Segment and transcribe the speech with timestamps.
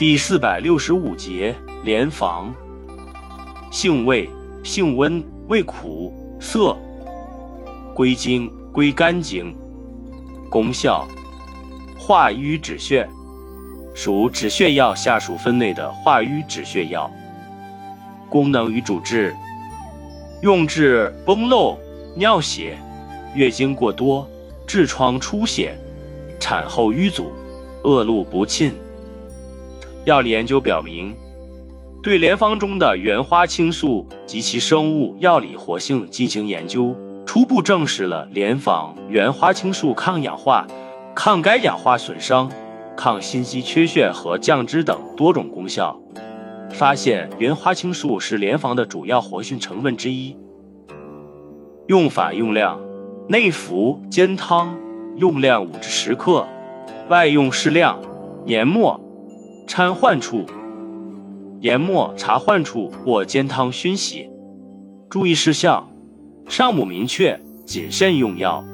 [0.00, 2.54] 第四百六十五节连防。
[3.70, 4.30] 性味：
[4.64, 6.74] 性温，味苦涩，
[7.94, 9.54] 归经：归肝经。
[10.48, 11.06] 功效：
[11.98, 13.06] 化瘀止血，
[13.94, 17.10] 属止血药下属分类的化瘀止血药。
[18.30, 19.36] 功能与主治：
[20.40, 21.78] 用治崩漏、
[22.16, 22.78] 尿血、
[23.34, 24.26] 月经过多、
[24.66, 25.76] 痔疮出血、
[26.40, 27.30] 产后瘀阻、
[27.84, 28.72] 恶露不沁。
[30.04, 31.14] 药理研究表明。
[32.02, 36.96] 对莲方中的原花青素及其生物药理活性进行研究，
[37.26, 40.66] 初步证实了莲方原花青素抗氧化、
[41.14, 42.50] 抗该氧化损伤、
[42.96, 46.00] 抗心肌缺血和降脂等多种功效。
[46.70, 50.34] 发现原花青素是莲方的主要活性成分之一。
[51.88, 52.80] 用法用量：
[53.28, 54.74] 内服煎汤，
[55.16, 56.46] 用量五至十克；
[57.08, 58.00] 外用适量，
[58.46, 58.98] 研末，
[59.72, 60.44] 掺患处。
[61.60, 64.28] 研末查患处或煎汤熏洗。
[65.08, 65.88] 注意事项：
[66.48, 68.64] 上母明确，谨慎用药。